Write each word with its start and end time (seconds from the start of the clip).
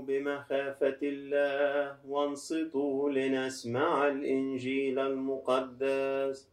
بمخافة 0.00 0.96
الله. 1.02 1.96
وانصتوا 2.08 3.10
لنسمع 3.10 4.08
الإنجيل 4.08 4.98
المقدس. 4.98 6.48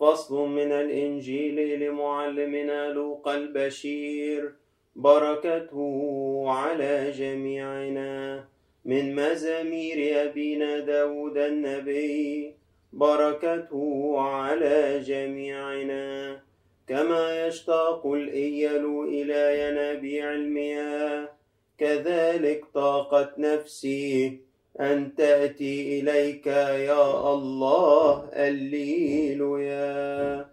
فصل 0.00 0.48
من 0.48 0.72
الإنجيل 0.72 1.80
لمعلمنا 1.80 2.88
لوقا 2.88 3.34
البشير. 3.34 4.52
بركته 4.96 6.44
على 6.46 7.10
جميعنا. 7.10 8.44
من 8.84 9.14
مزامير 9.14 10.24
أبينا 10.24 10.78
داود 10.78 11.38
النبي. 11.38 12.54
بركته 12.92 14.14
على 14.18 14.98
جميعنا. 14.98 16.40
كما 16.88 17.46
يشتاق 17.46 18.06
الإيل 18.06 19.04
إلى 19.08 19.68
ينابيع 19.68 20.32
المياه 20.32 20.57
كذلك 21.78 22.64
طاقت 22.74 23.38
نفسي 23.38 24.38
أن 24.80 25.14
تأتي 25.14 26.00
إليك 26.00 26.46
يا 26.46 27.32
الله 27.32 28.28
الليلويا 28.32 30.46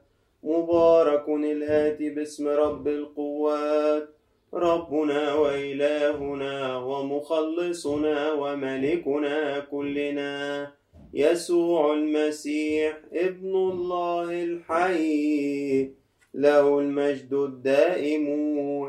مبارك 0.43 1.29
الآتي 1.29 2.09
باسم 2.09 2.47
رب 2.47 2.87
القوات 2.87 4.09
ربنا 4.53 5.33
وإلهنا 5.33 6.77
ومخلصنا 6.77 8.33
وملكنا 8.33 9.59
كلنا 9.59 10.71
يسوع 11.13 11.93
المسيح 11.93 12.97
ابن 13.13 13.55
الله 13.55 14.43
الحي 14.43 15.89
له 16.33 16.79
المجد 16.79 17.33
الدائم 17.33 18.25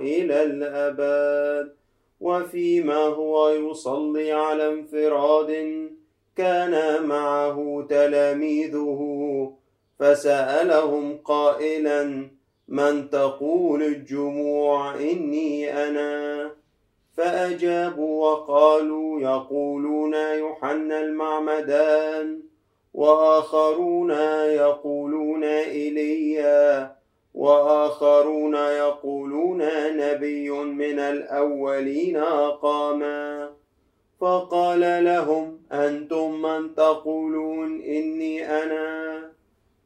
إلى 0.02 0.42
الأبد 0.42 1.72
وفيما 2.20 3.02
هو 3.02 3.48
يصلي 3.48 4.32
على 4.32 4.68
انفراد 4.68 5.90
كان 6.36 7.02
معه 7.06 7.86
تلاميذه 7.90 9.52
فسألهم 9.98 11.18
قائلا 11.24 12.30
من 12.68 13.10
تقول 13.10 13.82
الجموع 13.82 14.94
إني 14.94 15.86
أنا؟ 15.88 16.50
فأجابوا 17.16 18.30
وقالوا 18.30 19.20
يقولون 19.20 20.14
يوحنا 20.14 21.00
المعمدان 21.00 22.42
وآخرون 22.94 24.10
يقولون 24.50 25.44
إيليا 25.44 26.95
وآخرون 27.36 28.54
يقولون 28.54 29.62
نبي 29.96 30.50
من 30.50 30.98
الأولين 30.98 32.16
قاما 32.62 33.50
فقال 34.20 35.04
لهم 35.04 35.58
أنتم 35.72 36.42
من 36.42 36.74
تقولون 36.74 37.82
إني 37.82 38.62
أنا؟ 38.62 39.20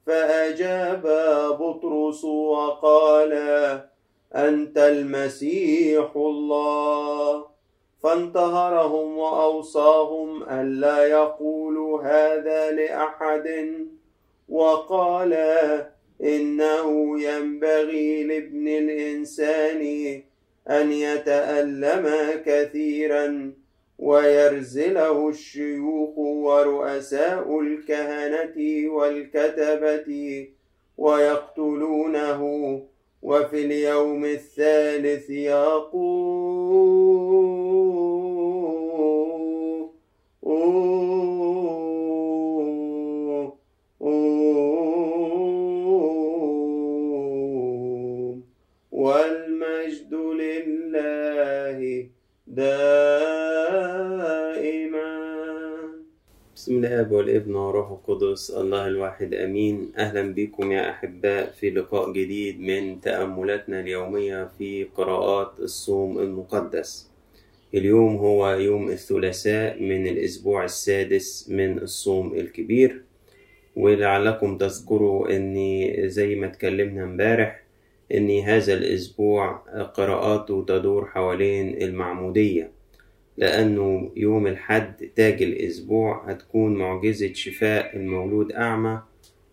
فأجاب 0.07 1.03
بطرس 1.61 2.25
وقال 2.25 3.33
أنت 4.35 4.79
المسيح 4.79 6.17
الله. 6.17 7.45
فانتهرهم 8.03 9.19
وأوصاهم 9.19 10.43
ألا 10.43 11.07
يقولوا 11.07 12.03
هذا 12.03 12.71
لأحد. 12.71 13.77
وقال 14.49 15.33
إنه 16.25 17.21
ينبغي 17.23 18.23
لابن 18.23 18.69
الإنسان 18.69 19.83
أن 20.71 20.93
يتألم 20.93 22.11
كثيرا 22.47 23.53
ويرزله 23.99 25.29
الشيوخ 25.29 26.19
ورؤساء 26.19 27.61
الكهنة 27.61 28.89
والكتبة 28.91 30.49
ويقتلونه 30.99 32.41
وفي 33.23 33.65
اليوم 33.67 34.25
الثالث 34.25 35.31
يقوم 35.31 37.00
القدس 58.23 58.51
الله 58.51 58.87
الواحد 58.87 59.35
آمين. 59.35 59.93
أهلا 59.99 60.35
بكم 60.35 60.73
يا 60.73 60.91
أحباء 60.91 61.51
في 61.51 61.71
لقاء 61.71 62.13
جديد 62.13 62.61
من 62.61 63.01
تأملاتنا 63.01 63.81
اليومية 63.81 64.51
في 64.59 64.85
قراءات 64.85 65.53
الصوم 65.59 66.19
المقدس. 66.19 67.11
اليوم 67.75 68.17
هو 68.17 68.51
يوم 68.51 68.89
الثلاثاء 68.89 69.83
من 69.83 70.07
الأسبوع 70.07 70.65
السادس 70.65 71.49
من 71.51 71.79
الصوم 71.79 72.35
الكبير 72.35 73.03
ولعلكم 73.77 74.59
تذكروا 74.59 75.37
إني 75.37 76.09
زي 76.09 76.35
ما 76.35 76.47
اتكلمنا 76.47 77.05
امبارح 77.05 77.63
ان 78.15 78.31
هذا 78.39 78.73
الأسبوع 78.75 79.57
قراءاته 79.97 80.65
تدور 80.69 81.07
حوالين 81.07 81.83
المعمودية. 81.83 82.80
لأنه 83.41 84.13
يوم 84.17 84.47
الحد 84.47 85.09
تاج 85.17 85.43
الأسبوع 85.43 86.31
هتكون 86.31 86.75
معجزة 86.75 87.33
شفاء 87.33 87.97
المولود 87.97 88.53
أعمى 88.53 89.03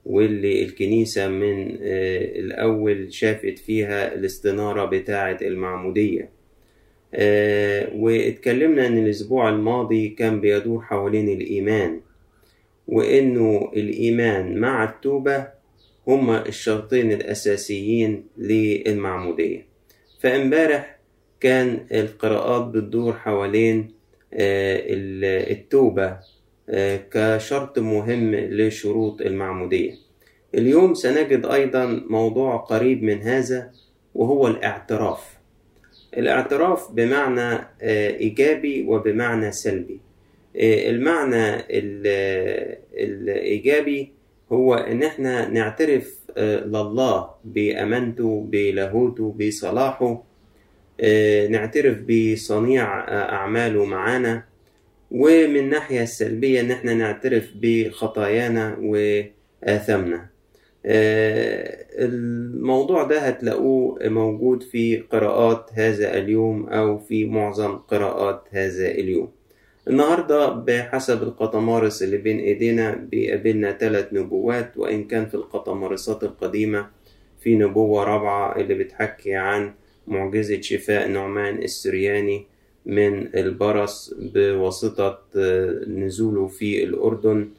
واللي 0.06 0.64
الكنيسة 0.64 1.28
من 1.28 1.78
الأول 1.82 3.14
شافت 3.14 3.60
فيها 3.60 4.14
الاستنارة 4.16 4.86
بتاعة 4.86 5.38
المعمودية. 5.42 6.30
واتكلمنا 7.96 8.88
أن 8.88 8.98
الأسبوع 8.98 9.50
الماضي 9.50 10.10
كان 10.10 10.42
بيدور 10.42 10.82
حوالين 10.82 11.30
الإيمان 11.30 12.02
وإنه 12.88 13.72
الإيمان 13.76 14.58
مع 14.60 14.84
التوبة 14.84 15.48
هما 16.08 16.48
الشرطين 16.48 17.12
الأساسيين 17.12 18.24
للمعمودية. 18.38 19.66
فإمبارح 20.20 20.97
كان 21.40 21.86
القراءات 21.92 22.66
بتدور 22.66 23.14
حوالين 23.14 23.92
التوبة 24.34 26.18
كشرط 27.12 27.80
مهم 27.80 28.36
لشروط 28.36 29.22
المعمودية. 29.22 29.94
اليوم 30.56 30.94
سنجد 30.94 31.46
أيضا 31.46 31.86
موضوع 32.10 32.58
قريب 32.58 33.04
من 33.04 33.22
هذا 33.22 33.72
وهو 34.16 34.48
الاعتراف. 34.48 35.38
الاعتراف 36.18 36.92
بمعنى 36.92 37.60
إيجابي 37.82 38.86
وبمعنى 38.88 39.52
سلبي. 39.52 40.00
المعنى 40.56 41.56
الإيجابي 42.94 44.12
هو 44.52 44.76
إن 44.76 45.04
إحنا 45.04 45.50
نعترف 45.50 46.20
لله 46.38 47.30
بأمانته 47.46 48.48
بلاهوته 48.52 49.36
بصلاحه 49.40 50.24
نعترف 51.50 51.98
بصنيع 52.10 53.00
أعماله 53.34 53.86
معانا 53.86 54.44
ومن 55.12 55.58
الناحية 55.58 56.04
السلبية 56.04 56.62
إن 56.62 56.72
إحنا 56.72 56.94
نعترف 56.94 57.52
بخطايانا 57.62 58.78
وآثامنا. 58.82 60.30
الموضوع 62.00 63.04
ده 63.04 63.20
هتلاقوه 63.20 64.00
موجود 64.10 64.64
في 64.64 64.98
قراءات 64.98 65.70
هذا 65.74 66.18
اليوم 66.18 66.70
أو 66.70 66.98
في 67.00 67.26
معظم 67.26 67.76
قراءات 67.78 68.44
هذا 68.52 68.88
اليوم. 68.92 69.32
النهاردة 69.88 70.50
بحسب 70.50 71.24
القطمارس 71.24 72.04
اللي 72.04 72.18
بين 72.18 72.40
إيدينا 72.40 72.92
بيقابلنا 72.96 73.72
ثلاث 73.72 74.14
نبوات 74.14 74.78
وإن 74.78 75.04
كان 75.04 75.26
في 75.26 75.36
القطمارسات 75.36 76.24
القديمة 76.24 76.88
في 77.42 77.56
نبوة 77.56 78.04
رابعة 78.04 78.56
اللي 78.56 78.74
بتحكي 78.74 79.36
عن 79.36 79.74
معجزة 80.08 80.62
شفاء 80.62 81.08
نعمان 81.08 81.58
السرياني 81.64 82.46
من 82.86 83.36
البرص 83.36 84.14
بواسطة 84.34 85.20
نزوله 85.88 86.48
في 86.48 86.84
الأردن 86.84 87.50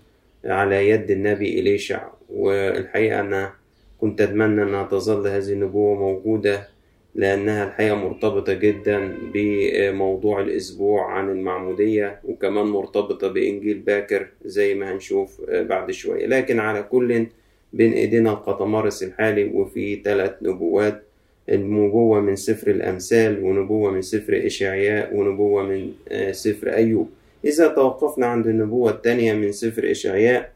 على 0.44 0.88
يد 0.90 1.10
النبي 1.10 1.60
إليشع. 1.60 2.08
والحقيقة 2.30 3.20
أنا 3.20 3.52
كنت 4.00 4.20
أتمنى 4.20 4.62
أنها 4.62 4.82
تظل 4.84 5.26
هذه 5.28 5.52
النبوة 5.52 5.94
موجودة 5.94 6.68
لأنها 7.14 7.64
الحقيقة 7.64 7.94
مرتبطة 7.94 8.52
جدا 8.52 9.16
بموضوع 9.34 10.40
الأسبوع 10.40 11.12
عن 11.12 11.30
المعمودية 11.30 12.20
وكمان 12.24 12.66
مرتبطة 12.66 13.28
بإنجيل 13.28 13.78
باكر 13.78 14.28
زي 14.44 14.74
ما 14.74 14.92
هنشوف 14.92 15.40
بعد 15.50 15.90
شوية. 15.90 16.26
لكن 16.26 16.60
على 16.60 16.82
كل 16.82 17.26
بين 17.72 17.92
إيدينا 17.92 18.32
القطمارس 18.32 19.02
الحالي 19.02 19.44
وفي 19.44 20.02
ثلاث 20.04 20.32
نبوات 20.42 21.02
النبوة 21.48 22.20
من 22.20 22.36
سفر 22.36 22.70
الأمثال 22.70 23.44
ونبوة 23.44 23.90
من 23.90 24.02
سفر 24.02 24.46
إشعياء 24.46 25.16
ونبوة 25.16 25.62
من 25.62 25.92
سفر 26.32 26.74
أيوب. 26.74 27.08
إذا 27.44 27.68
توقفنا 27.68 28.26
عند 28.26 28.46
النبوة 28.46 28.90
التانية 28.90 29.32
من 29.34 29.52
سفر 29.52 29.90
إشعياء 29.90 30.52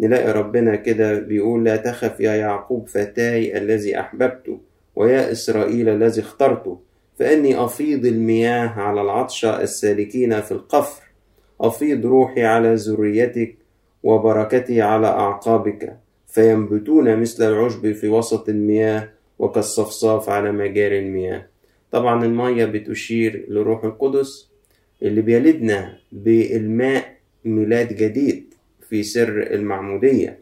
نلاقي 0.00 0.32
ربنا 0.32 0.76
كده 0.76 1.18
بيقول 1.18 1.64
لا 1.64 1.76
تخف 1.76 2.20
يا 2.20 2.34
يعقوب 2.34 2.88
فتاي 2.88 3.58
الذي 3.58 4.00
أحببته 4.00 4.58
ويا 4.96 5.32
إسرائيل 5.32 5.88
الذي 5.88 6.20
اخترته 6.20 6.78
فإني 7.18 7.64
أفيض 7.64 8.06
المياه 8.06 8.68
على 8.68 9.00
العطشة 9.00 9.62
السالكين 9.62 10.40
في 10.40 10.52
القفر. 10.52 11.02
أفيض 11.60 12.06
روحي 12.06 12.44
على 12.44 12.74
ذريتك 12.74 13.56
وبركتي 14.02 14.82
على 14.82 15.06
أعقابك 15.06 15.96
فينبتون 16.26 17.16
مثل 17.16 17.52
العشب 17.52 17.92
في 17.92 18.08
وسط 18.08 18.48
المياه 18.48 19.08
وكالصفصاف 19.38 20.28
على 20.28 20.52
مجاري 20.52 20.98
المياه. 20.98 21.46
طبعا 21.92 22.24
المية 22.24 22.64
بتشير 22.64 23.46
لروح 23.48 23.84
القدس 23.84 24.50
اللي 25.02 25.20
بيلدنا 25.20 25.98
بالماء 26.12 27.16
ميلاد 27.44 27.96
جديد 27.96 28.54
في 28.88 29.02
سر 29.02 29.42
المعمودية. 29.42 30.38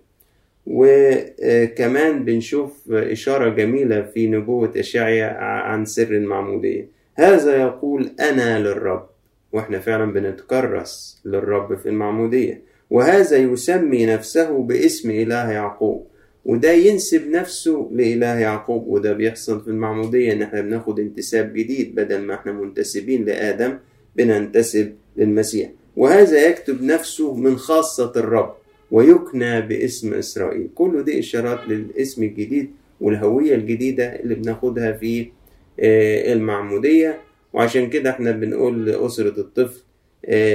وكمان 0.67 2.25
بنشوف 2.25 2.93
إشارة 2.93 3.49
جميلة 3.49 4.03
في 4.03 4.27
نبوة 4.27 4.73
إشعيا 4.77 5.27
عن 5.41 5.85
سر 5.85 6.11
المعمودية. 6.11 6.89
هذا 7.15 7.63
يقول 7.63 8.11
أنا 8.21 8.59
للرب 8.59 9.07
وإحنا 9.53 9.79
فعلا 9.79 10.13
بنتكرس 10.13 11.23
للرب 11.25 11.79
في 11.79 11.89
المعمودية. 11.89 12.63
وهذا 12.91 13.37
يسمي 13.37 14.07
نفسه 14.07 14.63
باسم 14.63 15.11
إله 15.11 15.51
يعقوب. 15.53 16.07
وده 16.45 16.73
ينسب 16.73 17.29
نفسه 17.29 17.91
لإله 17.93 18.27
يعقوب 18.39 18.87
وده 18.89 19.13
بيحصل 19.13 19.61
في 19.61 19.69
المعمودية 19.69 20.33
إن 20.33 20.43
إحنا 20.43 20.61
بناخد 20.61 21.01
انتساب 21.01 21.53
جديد 21.55 21.95
بدل 21.95 22.19
ما 22.19 22.35
إحنا 22.35 22.53
منتسبين 22.53 23.25
لآدم 23.25 23.79
بننتسب 24.17 24.93
للمسيح. 25.17 25.71
وهذا 25.97 26.49
يكتب 26.49 26.83
نفسه 26.83 27.35
من 27.35 27.57
خاصة 27.57 28.13
الرب 28.17 28.55
ويكنى 28.91 29.61
باسم 29.61 30.15
إسرائيل. 30.15 30.69
كل 30.75 31.05
دي 31.05 31.19
إشارات 31.19 31.69
للاسم 31.69 32.23
الجديد 32.23 32.71
والهوية 33.01 33.55
الجديدة 33.55 34.05
اللي 34.05 34.35
بناخدها 34.35 34.93
في 34.93 35.27
المعمودية. 36.33 37.21
وعشان 37.53 37.91
كده 37.91 38.11
إحنا 38.11 38.31
بنقول 38.31 38.87
لأسرة 38.87 39.41
الطفل 39.41 39.81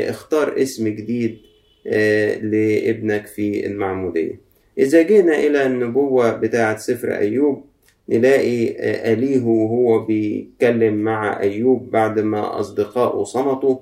اختار 0.09 0.61
اسم 0.61 0.87
جديد 0.87 1.37
لابنك 2.41 3.27
في 3.27 3.65
المعمودية. 3.65 4.48
إذا 4.79 5.01
جينا 5.01 5.35
إلى 5.39 5.65
النبوة 5.65 6.31
بتاعة 6.31 6.77
سفر 6.77 7.17
أيوب 7.17 7.65
نلاقي 8.09 8.69
أليه 9.13 9.45
وهو 9.45 10.05
بيتكلم 10.05 10.93
مع 10.93 11.39
أيوب 11.39 11.91
بعد 11.91 12.19
ما 12.19 12.59
أصدقائه 12.59 13.23
صمتوا 13.23 13.77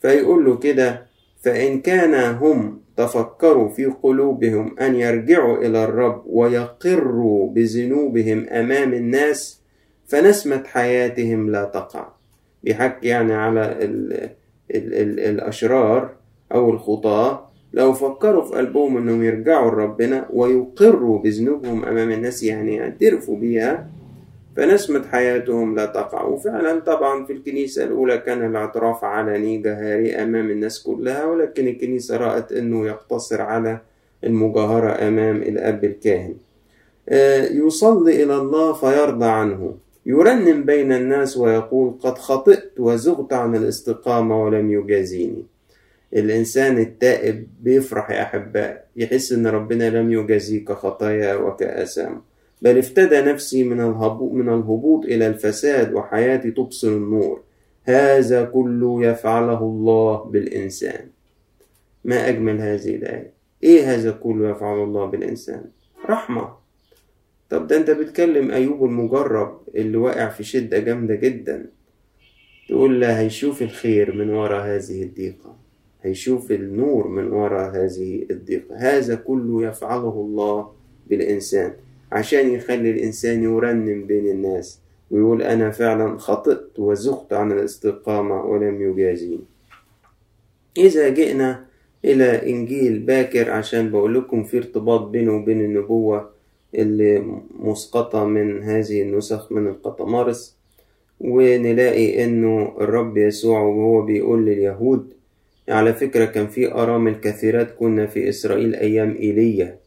فيقول 0.00 0.44
له 0.44 0.56
كده 0.56 1.06
فإن 1.40 1.80
كان 1.80 2.14
هم 2.34 2.80
تفكروا 2.96 3.68
في 3.68 3.84
قلوبهم 3.86 4.78
أن 4.80 4.94
يرجعوا 4.94 5.58
إلى 5.66 5.84
الرب 5.84 6.22
ويقروا 6.26 7.50
بذنوبهم 7.50 8.46
أمام 8.48 8.94
الناس 8.94 9.60
فنسمة 10.06 10.62
حياتهم 10.66 11.50
لا 11.50 11.64
تقع. 11.64 12.08
بيحكي 12.64 13.08
يعني 13.08 13.34
على 13.34 13.62
ال 13.62 14.12
ال 14.74 14.94
ال 14.94 15.20
الأشرار 15.20 16.10
أو 16.54 16.70
الخطاة. 16.70 17.47
لو 17.72 17.92
فكروا 17.92 18.42
في 18.42 18.54
قلبهم 18.54 18.96
أنهم 18.96 19.24
يرجعوا 19.24 19.70
لربنا 19.70 20.28
ويقروا 20.32 21.18
بذنوبهم 21.18 21.84
أمام 21.84 22.10
الناس 22.10 22.42
يعني 22.42 22.76
يعترفوا 22.76 23.36
بيها 23.36 23.88
فنسمة 24.56 25.02
حياتهم 25.12 25.76
لا 25.76 25.86
تقع. 25.86 26.24
وفعلا 26.24 26.80
طبعا 26.80 27.24
في 27.24 27.32
الكنيسة 27.32 27.84
الأولى 27.84 28.18
كان 28.18 28.46
الاعتراف 28.46 29.04
علني 29.04 29.58
جهاري 29.58 30.14
أمام 30.14 30.50
الناس 30.50 30.82
كلها 30.82 31.24
ولكن 31.24 31.68
الكنيسة 31.68 32.16
رأت 32.16 32.52
أنه 32.52 32.86
يقتصر 32.86 33.42
على 33.42 33.80
المجاهرة 34.24 35.08
أمام 35.08 35.36
الأب 35.36 35.84
الكاهن. 35.84 36.34
يصلي 37.66 38.22
إلى 38.22 38.36
الله 38.36 38.72
فيرضى 38.72 39.26
عنه. 39.26 39.74
يرنم 40.06 40.64
بين 40.64 40.92
الناس 40.92 41.36
ويقول 41.36 41.94
قد 42.00 42.18
خطئت 42.18 42.72
وزغت 42.78 43.32
عن 43.32 43.56
الاستقامة 43.56 44.44
ولم 44.44 44.72
يجازيني. 44.72 45.44
الإنسان 46.14 46.78
التائب 46.78 47.46
بيفرح 47.60 48.10
يا 48.10 48.22
أحباء 48.22 48.88
يحس 48.96 49.32
إن 49.32 49.46
ربنا 49.46 49.90
لم 49.90 50.12
يجازيه 50.12 50.64
كخطايا 50.64 51.34
وكآثام. 51.34 52.22
بل 52.62 52.78
افتدى 52.78 53.20
نفسي 53.20 53.64
من 53.64 53.80
الهبوط, 53.80 54.32
من 54.32 54.48
الهبوط 54.48 55.04
إلى 55.04 55.26
الفساد 55.26 55.92
وحياتي 55.92 56.50
تبصر 56.50 56.88
النور. 56.88 57.42
هذا 57.84 58.44
كله 58.44 59.04
يفعله 59.04 59.58
الله 59.58 60.24
بالإنسان. 60.24 61.06
ما 62.04 62.28
أجمل 62.28 62.60
هذه 62.60 62.94
الآية؟ 62.94 63.32
إيه 63.62 63.94
هذا 63.94 64.10
كله 64.10 64.50
يفعله 64.50 64.84
الله 64.84 65.06
بالإنسان؟ 65.06 65.64
رحمة. 66.08 66.48
طب 67.50 67.66
ده 67.66 67.76
أنت 67.76 67.90
بتكلم 67.90 68.50
أيوب 68.50 68.84
المجرب 68.84 69.60
اللي 69.74 69.96
واقع 69.96 70.28
في 70.28 70.44
شدة 70.44 70.78
جامدة 70.78 71.14
جدا. 71.14 71.66
تقول 72.68 73.00
له 73.00 73.20
هيشوف 73.20 73.62
الخير 73.62 74.14
من 74.14 74.30
وراء 74.30 74.66
هذه 74.66 75.02
الضيقة. 75.02 75.67
هيشوف 76.02 76.50
النور 76.52 77.08
من 77.08 77.32
وراء 77.32 77.70
هذه 77.70 78.26
الضيقة 78.30 78.76
هذا 78.76 79.14
كله 79.14 79.62
يفعله 79.68 80.08
الله 80.26 80.70
بالإنسان 81.10 81.72
عشان 82.12 82.50
يخلي 82.50 82.90
الإنسان 82.90 83.42
يرنم 83.42 84.04
بين 84.06 84.26
الناس 84.26 84.80
ويقول 85.10 85.42
أنا 85.42 85.70
فعلا 85.70 86.18
خطئت 86.18 86.78
وزغت 86.78 87.32
عن 87.32 87.52
الاستقامة 87.52 88.44
ولم 88.44 88.82
يجازيني. 88.82 89.40
إذا 90.76 91.08
جئنا 91.08 91.64
إلى 92.04 92.50
إنجيل 92.50 92.98
باكر 92.98 93.50
عشان 93.50 93.90
بقول 93.90 94.14
لكم 94.14 94.44
في 94.44 94.56
ارتباط 94.58 95.00
بينه 95.00 95.36
وبين 95.36 95.60
النبوة 95.64 96.30
اللي 96.74 97.24
مسقطة 97.58 98.24
من 98.24 98.62
هذه 98.62 99.02
النسخ 99.02 99.52
من 99.52 99.66
القطمارس 99.66 100.56
ونلاقي 101.20 102.24
إنه 102.24 102.74
الرب 102.80 103.16
يسوع 103.16 103.60
وهو 103.60 104.02
بيقول 104.02 104.46
لليهود 104.46 105.12
على 105.68 105.94
فكرة 105.94 106.24
كان 106.24 106.46
في 106.46 106.72
أرامل 106.72 107.14
كثيرات 107.14 107.74
كنا 107.78 108.06
في 108.06 108.28
إسرائيل 108.28 108.74
أيام 108.74 109.16
إيليا 109.16 109.78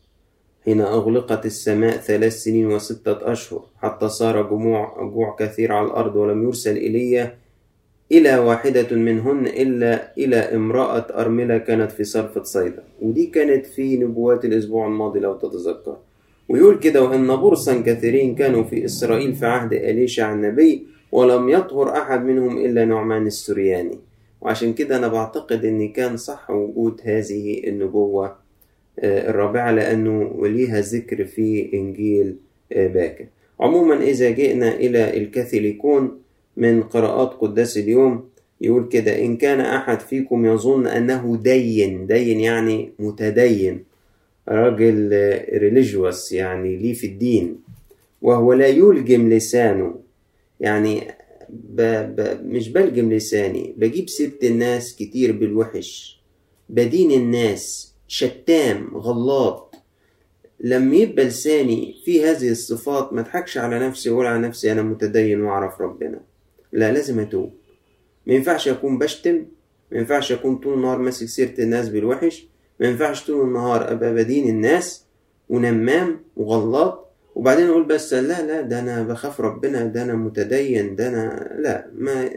حين 0.66 0.82
أغلقت 0.82 1.46
السماء 1.46 1.98
ثلاث 1.98 2.34
سنين 2.34 2.66
وستة 2.66 3.32
أشهر 3.32 3.64
حتى 3.82 4.10
صار 4.10 4.42
جموع 4.42 4.98
جوع 5.14 5.36
كثير 5.40 5.72
على 5.72 5.88
الأرض 5.88 6.16
ولم 6.16 6.44
يرسل 6.44 6.76
إيليا 6.76 7.36
إلى 8.12 8.38
واحدة 8.38 8.96
منهن 8.96 9.48
إلا 9.48 10.18
إلى 10.18 10.36
امرأة 10.36 11.08
أرملة 11.22 11.58
كانت 11.58 11.92
في 11.92 12.04
صرفة 12.04 12.44
صيدا. 12.44 12.84
ودي 13.02 13.26
كانت 13.26 13.66
في 13.66 13.98
نبوات 13.98 14.46
الأسبوع 14.46 14.88
الماضي 14.88 15.20
لو 15.20 15.34
تتذكر. 15.34 15.98
ويقول 16.50 16.80
كده 16.80 17.04
وإن 17.04 17.28
برصا 17.28 17.82
كثيرين 17.82 18.36
كانوا 18.36 18.64
في 18.64 18.86
إسرائيل 18.86 19.36
في 19.36 19.46
عهد 19.46 19.74
أليشع 19.74 20.34
النبي 20.34 20.88
ولم 21.12 21.50
يطهر 21.50 21.98
أحد 21.98 22.26
منهم 22.26 22.58
إلا 22.58 22.86
نعمان 22.86 23.28
السرياني. 23.28 23.98
وعشان 24.42 24.74
كده 24.74 24.98
أنا 24.98 25.08
بعتقد 25.08 25.66
إن 25.66 25.90
كان 25.90 26.18
صح 26.18 26.50
وجود 26.50 27.02
هذه 27.04 27.68
النبوة 27.68 28.36
الرابعة 29.04 29.72
لأنه 29.72 30.48
ليها 30.48 30.82
ذكر 30.82 31.26
في 31.26 31.74
إنجيل 31.74 32.36
باكر. 32.72 33.26
عموما 33.60 34.04
إذا 34.04 34.30
جئنا 34.30 34.76
إلى 34.76 35.18
الكاثوليكون 35.18 36.20
من 36.58 36.84
قراءات 36.84 37.34
قداس 37.34 37.78
اليوم 37.78 38.30
يقول 38.62 38.88
كده 38.88 39.26
إن 39.26 39.38
كان 39.38 39.60
أحد 39.60 40.00
فيكم 40.00 40.46
يظن 40.46 40.88
أنه 40.88 41.40
دين 41.44 42.08
دين 42.08 42.40
يعني 42.40 42.92
متدين 43.00 43.84
راجل 44.50 45.10
ريليجوس 45.54 46.32
يعني 46.32 46.78
ليه 46.78 46.94
في 46.94 47.08
الدين 47.08 47.56
وهو 48.22 48.54
لا 48.54 48.68
يلجم 48.68 49.30
لسانه 49.30 49.96
يعني 50.60 51.02
ب... 51.52 51.82
ب... 52.16 52.46
مش 52.46 52.70
بلجم 52.70 53.14
لساني 53.14 53.74
بجيب 53.78 54.10
سيرة 54.10 54.38
الناس 54.44 54.96
كتير 54.96 55.32
بالوحش. 55.32 56.22
بدين 56.70 57.12
الناس 57.12 57.94
شتام 58.08 58.98
غلاط. 58.98 59.76
لما 60.60 60.96
يبقى 60.96 61.26
لساني 61.26 61.96
في 62.06 62.24
هذه 62.26 62.50
الصفات 62.50 63.14
ما 63.14 63.22
اضحكش 63.22 63.58
على 63.58 63.80
نفسي 63.80 64.10
ولا 64.10 64.30
على 64.30 64.48
نفسي 64.48 64.72
أنا 64.72 64.82
متدين 64.82 65.42
وأعرف 65.42 65.82
ربنا. 65.82 66.22
لا 66.72 66.92
لازم 66.92 67.20
أتوب. 67.20 67.54
ما 68.26 68.34
ينفعش 68.34 68.68
أكون 68.68 68.98
بشتم 68.98 69.46
ما 69.92 69.98
ينفعش 69.98 70.32
أكون 70.32 70.56
طول 70.56 70.74
النهار 70.74 70.98
ماسك 70.98 71.28
سيرة 71.28 71.54
الناس 71.60 71.90
بالوحش 71.90 72.48
ما 72.80 72.88
ينفعش 72.88 73.26
طول 73.28 73.48
النهار 73.48 73.92
أبقى 73.92 74.14
بدين 74.14 74.50
الناس 74.50 75.06
ونمام 75.50 76.20
وغلاط. 76.36 77.11
وبعدين 77.36 77.68
أقول 77.68 77.84
بس 77.84 78.14
لا 78.14 78.42
لا 78.42 78.62
ده 78.62 78.80
أنا 78.80 79.04
بخاف 79.04 79.42
ربنا 79.42 79.86
ده 79.86 80.04
أنا 80.04 80.14
متدين 80.14 80.96
ده 80.96 81.08
أنا 81.08 81.56
لا 81.60 81.88
ما 81.96 82.30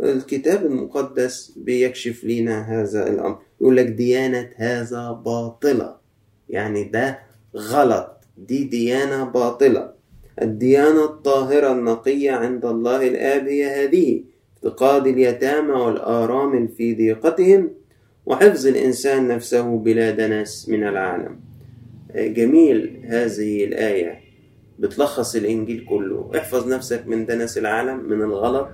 الكتاب 0.00 0.66
المقدس 0.66 1.52
بيكشف 1.56 2.24
لنا 2.24 2.60
هذا 2.60 3.08
الأمر. 3.08 3.38
يقول 3.60 3.76
لك 3.76 3.86
ديانة 3.86 4.48
هذا 4.56 5.12
باطلة. 5.12 5.96
يعني 6.48 6.84
ده 6.84 7.18
غلط. 7.56 8.20
دي 8.38 8.64
ديانة 8.64 9.24
باطلة. 9.24 9.92
الديانة 10.42 11.04
الطاهرة 11.04 11.72
النقية 11.72 12.30
عند 12.32 12.64
الله 12.64 13.08
الآب 13.08 13.48
هي 13.48 13.84
هذه 13.84 14.24
افتقاد 14.56 15.06
اليتامى 15.06 15.72
والآرامل 15.72 16.68
في 16.68 16.94
ضيقتهم 16.94 17.70
وحفظ 18.26 18.66
الإنسان 18.66 19.28
نفسه 19.28 19.78
بلا 19.78 20.10
دنس 20.10 20.68
من 20.68 20.88
العالم. 20.88 21.51
جميل 22.16 23.00
هذه 23.04 23.64
الآية. 23.64 24.20
بتلخص 24.78 25.36
الإنجيل 25.36 25.84
كله. 25.88 26.30
احفظ 26.36 26.72
نفسك 26.72 27.06
من 27.06 27.26
دنس 27.26 27.58
العالم 27.58 28.04
من 28.10 28.22
الغلط 28.22 28.68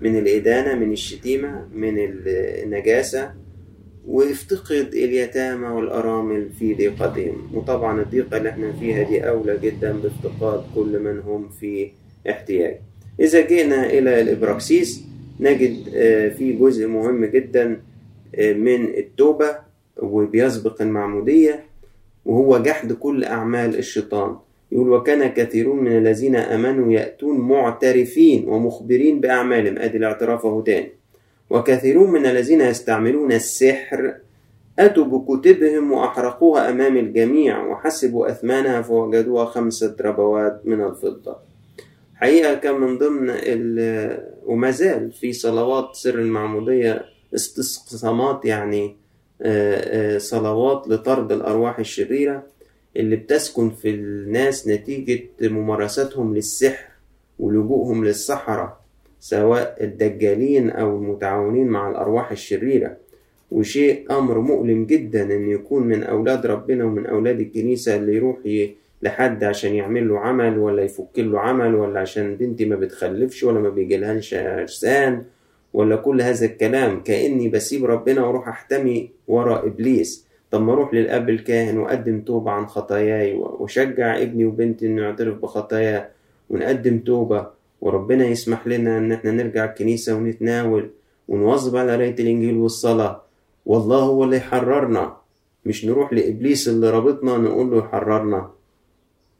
من 0.00 0.16
الإدانة 0.18 0.74
من 0.74 0.92
الشتيمة 0.92 1.66
من 1.74 1.94
النجاسة 2.26 3.32
وافتقد 4.06 4.94
اليتامى 4.94 5.66
والأرامل 5.66 6.48
في 6.58 6.74
ضيقتهم. 6.74 7.50
وطبعا 7.54 8.02
الضيقة 8.02 8.36
اللي 8.36 8.48
إحنا 8.48 8.72
فيها 8.72 9.02
دي 9.02 9.28
أولى 9.28 9.58
جدا 9.62 9.92
بافتقاد 9.92 10.64
كل 10.74 10.98
من 10.98 11.18
هم 11.20 11.48
في 11.48 11.90
احتياج. 12.30 12.76
إذا 13.20 13.40
جئنا 13.46 13.90
إلى 13.90 14.20
الإبراكسيس 14.20 15.04
نجد 15.40 15.90
في 16.38 16.56
جزء 16.60 16.86
مهم 16.86 17.24
جدا 17.24 17.80
من 18.38 18.84
التوبة 18.84 19.56
وبيسبق 19.96 20.82
المعمودية. 20.82 21.64
وهو 22.30 22.58
جحد 22.58 22.92
كل 22.92 23.24
أعمال 23.24 23.78
الشيطان. 23.78 24.36
يقول 24.72 24.92
وكان 24.92 25.26
كثيرون 25.26 25.78
من 25.84 25.98
الذين 25.98 26.36
آمنوا 26.36 26.92
يأتون 26.92 27.36
معترفين 27.40 28.48
ومخبرين 28.48 29.20
بأعمالهم. 29.20 29.78
أدي 29.78 29.96
الاعتراف 29.96 30.46
أهو 30.46 30.60
تاني. 30.60 30.92
وكثيرون 31.50 32.10
من 32.10 32.26
الذين 32.26 32.60
يستعملون 32.60 33.32
السحر 33.32 34.14
أتوا 34.78 35.04
بكتبهم 35.04 35.92
وأحرقوها 35.92 36.70
أمام 36.70 36.96
الجميع 36.96 37.66
وحسبوا 37.66 38.30
أثمانها 38.30 38.82
فوجدوها 38.82 39.44
خمسة 39.44 39.96
ربوات 40.00 40.62
من 40.64 40.84
الفضة. 40.84 41.36
حقيقة 42.14 42.54
كان 42.54 42.74
من 42.74 42.98
ضمن 42.98 43.30
وما 44.46 44.70
زال 44.70 45.12
في 45.12 45.32
صلوات 45.32 45.88
سر 45.92 46.14
المعمودية 46.14 47.04
استقسامات 47.34 48.44
يعني 48.44 48.96
صلوات 50.18 50.88
لطرد 50.88 51.32
الأرواح 51.32 51.78
الشريرة 51.78 52.42
اللي 52.96 53.16
بتسكن 53.16 53.70
في 53.70 53.90
الناس 53.90 54.68
نتيجة 54.68 55.20
ممارستهم 55.40 56.34
للسحر 56.34 56.84
ولجوءهم 57.38 58.04
للسحرة 58.04 58.80
سواء 59.20 59.76
الدجالين 59.80 60.70
أو 60.70 60.96
المتعاونين 60.96 61.66
مع 61.66 61.90
الأرواح 61.90 62.30
الشريرة. 62.32 62.96
وشيء 63.50 64.06
أمر 64.18 64.38
مؤلم 64.38 64.84
جدا 64.84 65.22
إن 65.22 65.48
يكون 65.50 65.86
من 65.86 66.02
أولاد 66.02 66.46
ربنا 66.46 66.84
ومن 66.84 67.06
أولاد 67.06 67.40
الكنيسة 67.40 67.96
اللي 67.96 68.16
يروح 68.16 68.38
لحد 69.02 69.44
عشان 69.44 69.74
يعمل 69.74 70.08
له 70.08 70.18
عمل 70.18 70.58
ولا 70.58 70.82
يفك 70.82 71.18
له 71.18 71.40
عمل 71.40 71.74
ولا 71.74 72.00
عشان 72.00 72.36
بنتي 72.36 72.64
ما 72.64 72.76
بتخلفش 72.76 73.44
ولا 73.44 73.60
ما 73.60 73.68
بيجيلهاش 73.68 74.34
عرسان 74.34 75.22
ولا 75.74 75.96
كل 75.96 76.22
هذا 76.22 76.46
الكلام؟ 76.46 77.00
كأني 77.00 77.48
بسيب 77.48 77.84
ربنا 77.84 78.24
وأروح 78.24 78.48
أحتمي 78.48 79.10
ورا 79.28 79.66
إبليس. 79.66 80.26
طب 80.50 80.62
ما 80.62 80.72
أروح 80.72 80.94
للأب 80.94 81.30
الكاهن 81.30 81.78
وأقدم 81.78 82.20
توبة 82.20 82.50
عن 82.50 82.66
خطاياي 82.66 83.34
وأشجع 83.34 84.22
ابني 84.22 84.44
وبنتي 84.44 84.86
إنه 84.86 85.02
يعترف 85.02 85.38
بخطاياه 85.38 86.08
ونقدم 86.50 86.98
توبة. 86.98 87.46
وربنا 87.80 88.26
يسمح 88.26 88.66
لنا 88.66 88.98
إن 88.98 89.12
إحنا 89.12 89.30
نرجع 89.30 89.64
الكنيسة 89.64 90.14
ونتناول 90.16 90.90
ونواظب 91.28 91.76
على 91.76 91.92
قراية 91.92 92.14
الإنجيل 92.14 92.56
والصلاة. 92.56 93.22
والله 93.66 93.98
هو 93.98 94.24
اللي 94.24 94.36
يحررنا. 94.36 95.16
مش 95.66 95.84
نروح 95.84 96.12
لإبليس 96.12 96.68
اللي 96.68 96.90
رابطنا 96.90 97.36
نقول 97.38 97.70
له 97.70 97.78
يحررنا. 97.78 98.50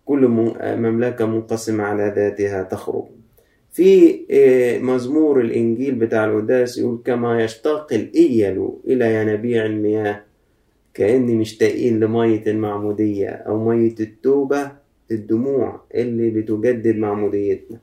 كل 0.04 0.28
مملكة 0.62 1.26
منقسمة 1.26 1.84
على 1.84 2.12
ذاتها 2.16 2.62
تخرج. 2.62 3.04
في 3.72 4.20
مزمور 4.82 5.40
الإنجيل 5.40 5.94
بتاع 5.94 6.24
القداس 6.24 6.78
يقول 6.78 6.98
كما 7.04 7.44
يشتاق 7.44 7.92
الإيل 7.92 8.68
إلى 8.86 9.14
ينابيع 9.14 9.66
المياه 9.66 10.22
كأني 10.94 11.34
مشتاقين 11.34 12.00
لمية 12.00 12.42
المعمودية 12.46 13.28
أو 13.28 13.64
مية 13.68 13.94
التوبة 14.00 14.72
الدموع 15.10 15.80
اللي 15.94 16.30
بتجدد 16.30 16.96
معموديتنا. 16.96 17.78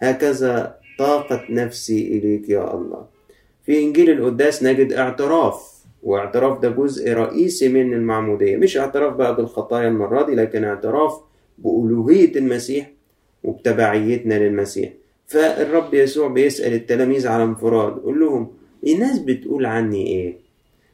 هكذا 0.00 0.76
طاقت 0.98 1.50
نفسي 1.50 2.08
إليك 2.18 2.48
يا 2.48 2.74
الله. 2.74 3.06
في 3.66 3.78
إنجيل 3.84 4.10
القداس 4.10 4.62
نجد 4.62 4.92
اعتراف 4.92 5.70
واعتراف 6.02 6.60
ده 6.60 6.68
جزء 6.70 7.12
رئيسي 7.12 7.68
من 7.68 7.94
المعمودية. 7.94 8.56
مش 8.56 8.76
اعتراف 8.76 9.14
بقى 9.14 9.36
بالخطايا 9.36 9.88
المرة 9.88 10.26
دي 10.26 10.34
لكن 10.34 10.64
اعتراف 10.64 11.12
بألوهية 11.58 12.36
المسيح 12.36 12.90
وبتبعيتنا 13.44 14.34
للمسيح. 14.48 14.92
فالرب 15.30 15.94
يسوع 15.94 16.28
بيسأل 16.28 16.72
التلاميذ 16.74 17.28
على 17.28 17.44
انفراد 17.44 17.96
يقول 17.96 18.20
لهم 18.20 18.48
الناس 18.86 19.18
بتقول 19.18 19.66
عني 19.66 20.06
إيه؟ 20.06 20.36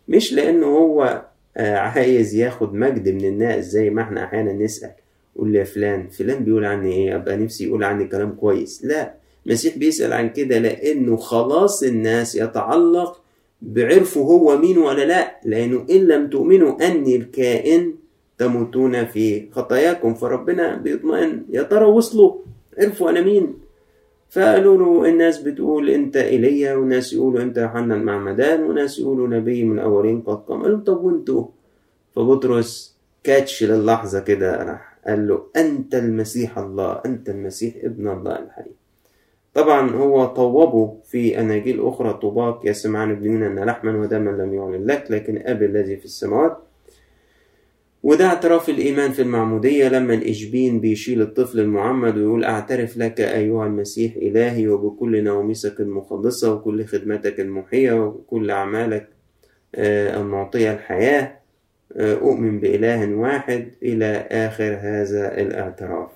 مش 0.09 0.33
لأنه 0.33 0.67
هو 0.67 1.25
عايز 1.57 2.35
ياخد 2.35 2.75
مجد 2.75 3.09
من 3.09 3.25
الناس 3.25 3.65
زي 3.65 3.91
ما 3.91 4.03
إحنا 4.03 4.25
أحيانا 4.25 4.53
نسأل 4.53 4.91
قول 5.39 5.53
لي 5.53 5.59
يا 5.59 5.65
فلان 5.65 6.09
فلان 6.09 6.45
بيقول 6.45 6.65
عني 6.65 6.93
إيه؟ 6.93 7.17
أبقى 7.17 7.37
نفسي 7.37 7.65
يقول 7.65 7.85
عني 7.85 8.05
كلام 8.09 8.33
كويس. 8.33 8.85
لا 8.85 9.15
المسيح 9.47 9.79
بيسأل 9.79 10.13
عن 10.13 10.29
كده 10.31 10.59
لأنه 10.59 11.17
خلاص 11.17 11.83
الناس 11.83 12.35
يتعلق 12.35 13.21
بعرفه 13.63 14.21
هو 14.21 14.59
مين 14.59 14.79
ولا 14.79 15.05
لا 15.05 15.37
لأنه 15.45 15.87
إن 15.91 15.97
لم 16.07 16.31
تؤمنوا 16.31 16.87
أني 16.87 17.17
الكائن 17.17 17.95
تموتون 18.39 19.05
في 19.07 19.51
خطاياكم 19.53 20.15
فربنا 20.15 20.77
بيطمئن 20.77 21.43
يا 21.51 21.63
ترى 21.63 21.85
وصلوا؟ 21.85 22.35
عرفوا 22.79 23.11
أنا 23.11 23.21
مين؟ 23.21 23.66
فقالوا 24.31 24.77
له 24.79 25.09
الناس 25.09 25.39
بتقول 25.39 25.91
أنت 25.91 26.17
ايليا 26.17 26.75
وناس 26.75 27.13
يقولوا 27.13 27.43
أنت 27.43 27.59
يوحنا 27.59 27.95
المعمدان 27.95 28.63
وناس 28.63 28.99
يقولوا 28.99 29.29
نبي 29.29 29.65
من 29.65 29.79
الاولين 29.79 30.21
قد 30.21 30.37
قام. 30.37 30.63
قال 30.63 30.85
طب 30.85 31.05
وأنتوا؟ 31.05 31.47
فبطرس 32.17 32.97
كاتش 33.25 33.65
للحظة 33.65 34.21
كده 34.21 34.63
راح 34.63 34.99
قال 35.07 35.29
له 35.29 35.43
أنت 35.57 35.95
المسيح 35.95 36.59
الله 36.59 37.01
أنت 37.07 37.29
المسيح 37.29 37.75
ابن 37.83 38.09
الله 38.09 38.39
الحي 38.39 38.71
طبعا 39.55 39.91
هو 39.91 40.25
طوبه 40.27 40.97
في 41.05 41.41
أناجيل 41.41 41.87
أخرى 41.87 42.13
طوباك 42.13 42.65
يا 42.65 42.73
سمعان 42.73 43.11
ابن 43.11 43.43
أن 43.43 43.59
لحما 43.65 44.01
ودما 44.01 44.31
لم 44.31 44.55
يعلن 44.55 44.87
لك 44.87 45.11
لكن 45.11 45.43
أبي 45.47 45.67
الذي 45.67 45.97
في 45.97 46.05
السماوات. 46.05 46.59
وده 48.07 48.27
اعتراف 48.27 48.69
الإيمان 48.69 49.13
في 49.13 49.23
المعمودية 49.23 49.89
لما 49.89 50.15
الإشبين 50.15 50.81
بيشيل 50.81 51.23
الطفل 51.23 51.61
المعمد 51.61 52.17
ويقول 52.17 52.45
أعترف 52.45 52.97
لك 52.97 53.21
أيها 53.21 53.67
المسيح 53.67 54.17
إلهي 54.17 54.69
وبكل 54.69 55.25
نومسك 55.25 55.81
المخلصة 55.81 56.55
وكل 56.55 56.85
خدمتك 56.85 57.41
المحية 57.41 57.93
وكل 58.05 58.51
أعمالك 58.51 59.09
المعطية 59.75 60.73
الحياة 60.73 61.39
أؤمن 61.97 62.61
بإله 62.61 63.15
واحد 63.15 63.69
إلى 63.83 64.27
آخر 64.31 64.79
هذا 64.81 65.41
الاعتراف. 65.41 66.11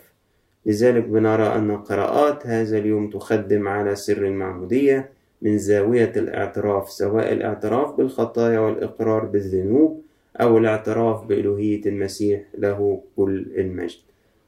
لذلك 0.67 1.05
بنرى 1.05 1.47
أن 1.47 1.77
قراءات 1.77 2.47
هذا 2.47 2.79
اليوم 2.79 3.11
تخدم 3.11 3.69
على 3.69 3.97
سر 3.97 4.27
المعمودية 4.27 5.09
من 5.43 5.59
زاوية 5.59 6.13
الاعتراف 6.17 6.91
سواء 6.91 7.33
الاعتراف 7.33 7.95
بالخطايا 7.95 8.59
والإقرار 8.59 9.25
بالذنوب 9.25 10.10
أو 10.41 10.59
الاعتراف 10.59 11.25
بإلوهية 11.25 11.87
المسيح 11.87 12.43
له 12.59 13.03
كل 13.17 13.47
المجد. 13.57 14.01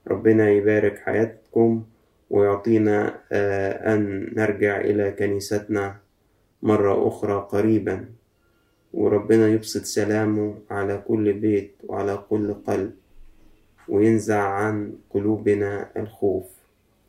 ربنا 0.09 0.51
يبارك 0.51 0.99
حياتكم 0.99 1.83
ويعطينا 2.31 3.21
أن 3.95 4.33
نرجع 4.37 4.81
إلى 4.81 5.11
كنيستنا 5.11 5.97
مرة 6.63 7.09
أخرى 7.09 7.47
قريبا. 7.51 8.05
وربنا 8.93 9.49
يبسط 9.49 9.85
سلامه 9.85 10.55
على 10.71 11.03
كل 11.09 11.33
بيت 11.33 11.73
وعلى 11.89 12.25
كل 12.31 12.55
قلب 12.55 12.93
وينزع 13.89 14.43
عن 14.43 14.93
قلوبنا 15.11 15.89
الخوف. 15.97 16.45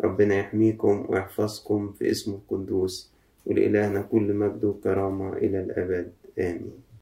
ربنا 0.01 0.35
يحميكم 0.35 1.05
ويحفظكم 1.09 1.91
في 1.99 2.11
اسمه 2.11 2.35
القدوس 2.35 3.11
ولإلهنا 3.45 4.01
كل 4.01 4.33
مجد 4.33 4.63
وكرامة 4.63 5.33
إلى 5.33 5.59
الأبد. 5.59 6.11
آمين. 6.39 6.82